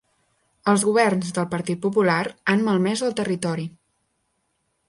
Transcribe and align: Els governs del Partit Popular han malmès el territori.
Els 0.71 0.85
governs 0.89 1.29
del 1.35 1.45
Partit 1.51 1.83
Popular 1.85 2.17
han 2.55 2.65
malmès 2.71 3.07
el 3.09 3.17
territori. 3.23 3.71